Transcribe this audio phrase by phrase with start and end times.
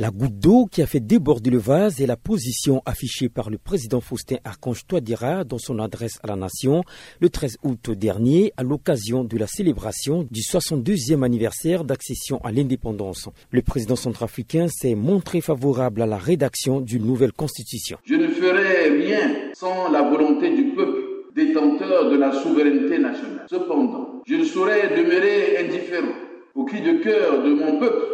[0.00, 3.58] La goutte d'eau qui a fait déborder le vase est la position affichée par le
[3.58, 6.84] président Faustin Archange Touadéra dans son adresse à la nation
[7.20, 13.28] le 13 août dernier à l'occasion de la célébration du 62e anniversaire d'accession à l'indépendance.
[13.50, 17.98] Le président centrafricain s'est montré favorable à la rédaction d'une nouvelle constitution.
[18.04, 21.00] Je ne ferai rien sans la volonté du peuple
[21.34, 23.46] détenteur de la souveraineté nationale.
[23.50, 26.14] Cependant, je ne saurais demeurer indifférent
[26.54, 28.04] au cri de cœur de mon peuple.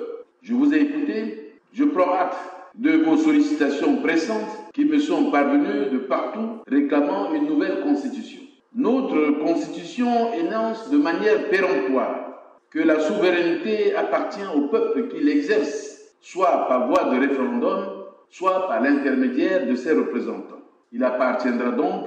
[0.40, 1.43] Je vous ai écouté
[1.74, 2.38] je prends acte
[2.76, 8.40] de vos sollicitations pressantes qui me sont parvenues de partout réclamant une nouvelle constitution.
[8.74, 12.24] Notre constitution énonce de manière péremptoire
[12.70, 17.86] que la souveraineté appartient au peuple qui l'exerce, soit par voie de référendum,
[18.30, 20.62] soit par l'intermédiaire de ses représentants.
[20.92, 22.06] Il appartiendra donc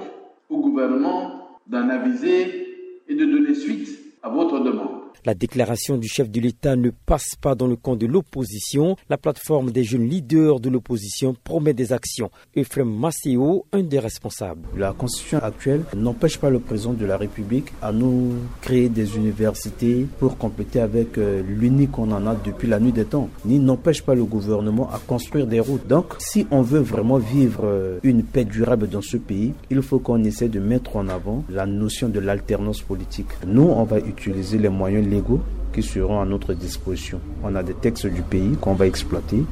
[0.50, 4.97] au gouvernement d'en aviser et de donner suite à votre demande.
[5.28, 8.96] La déclaration du chef de l'État ne passe pas dans le camp de l'opposition.
[9.10, 12.30] La plateforme des jeunes leaders de l'opposition promet des actions.
[12.54, 14.62] Ephraim Maceo, un des responsables.
[14.74, 20.06] La constitution actuelle n'empêche pas le président de la République à nous créer des universités
[20.18, 24.00] pour compléter avec euh, l'unique qu'on en a depuis la nuit des temps, ni n'empêche
[24.00, 25.86] pas le gouvernement à construire des routes.
[25.86, 29.98] Donc, si on veut vraiment vivre euh, une paix durable dans ce pays, il faut
[29.98, 33.28] qu'on essaie de mettre en avant la notion de l'alternance politique.
[33.46, 35.40] Nous, on va utiliser les moyens amigo
[35.72, 37.20] qui seront à notre disposition.
[37.42, 39.42] On a des textes du pays qu'on va exploiter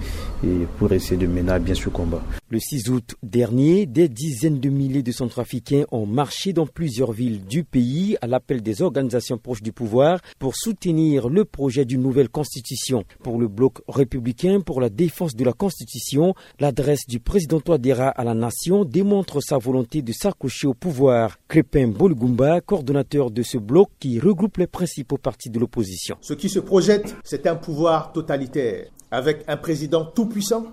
[0.45, 2.23] et pour essayer de mener à bien ce combat.
[2.49, 7.45] Le 6 août dernier, des dizaines de milliers de Centrafricains ont marché dans plusieurs villes
[7.45, 12.29] du pays à l'appel des organisations proches du pouvoir pour soutenir le projet d'une nouvelle
[12.29, 13.05] constitution.
[13.23, 18.25] Pour le bloc républicain pour la défense de la constitution, l'adresse du président Touadéra à
[18.25, 21.39] la nation démontre sa volonté de s'accrocher au pouvoir.
[21.49, 26.16] Crépin Bolgumba, coordonnateur de ce bloc qui regroupe les principaux partis de l'opposition.
[26.21, 30.67] Ce qui se projette, c'est un pouvoir totalitaire, avec un président tout-puissant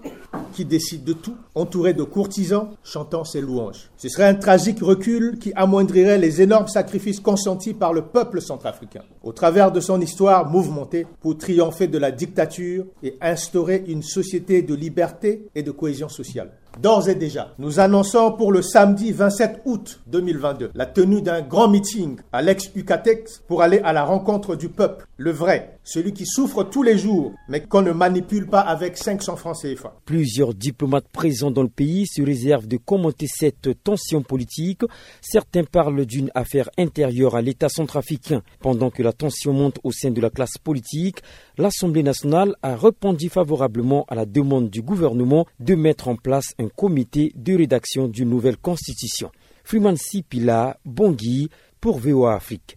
[0.54, 3.90] qui décide de tout, entouré de courtisans chantant ses louanges.
[3.98, 9.04] Ce serait un tragique recul qui amoindrirait les énormes sacrifices consentis par le peuple centrafricain,
[9.24, 14.62] au travers de son histoire mouvementée pour triompher de la dictature et instaurer une société
[14.62, 16.52] de liberté et de cohésion sociale.
[16.82, 21.70] D'ores et déjà, nous annonçons pour le samedi 27 août 2022 la tenue d'un grand
[21.70, 26.64] meeting à l'ex-UCATEX pour aller à la rencontre du peuple, le vrai, celui qui souffre
[26.64, 29.96] tous les jours, mais qu'on ne manipule pas avec 500 francs CFA.
[30.06, 34.82] Plusieurs diplomates présents dans le pays se réservent de commenter cette tension politique.
[35.22, 38.42] Certains parlent d'une affaire intérieure à l'État centrafricain.
[38.60, 41.20] Pendant que la tension monte au sein de la classe politique,
[41.58, 47.32] l'Assemblée nationale a répondu favorablement à la demande du gouvernement de mettre en place comité
[47.36, 49.32] de rédaction d'une nouvelle constitution.
[49.64, 52.72] Freeman Sipila, Bongui, pour VOA Afrique.